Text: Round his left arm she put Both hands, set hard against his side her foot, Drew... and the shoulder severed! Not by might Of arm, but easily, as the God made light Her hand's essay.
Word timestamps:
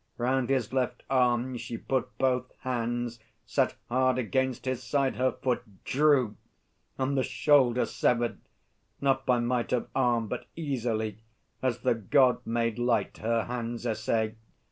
Round 0.17 0.49
his 0.49 0.73
left 0.73 1.03
arm 1.11 1.57
she 1.57 1.77
put 1.77 2.17
Both 2.17 2.51
hands, 2.61 3.19
set 3.45 3.75
hard 3.87 4.17
against 4.17 4.65
his 4.65 4.81
side 4.81 5.15
her 5.17 5.31
foot, 5.31 5.61
Drew... 5.85 6.37
and 6.97 7.15
the 7.15 7.21
shoulder 7.21 7.85
severed! 7.85 8.39
Not 8.99 9.27
by 9.27 9.39
might 9.39 9.71
Of 9.71 9.89
arm, 9.93 10.27
but 10.27 10.47
easily, 10.55 11.19
as 11.61 11.81
the 11.81 11.93
God 11.93 12.39
made 12.47 12.79
light 12.79 13.17
Her 13.19 13.43
hand's 13.45 13.85
essay. 13.85 14.33